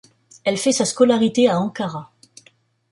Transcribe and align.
Elle 0.45 0.57
fait 0.57 0.71
sa 0.71 0.85
scolarité 0.85 1.47
à 1.47 1.59
Ankara. 1.59 2.11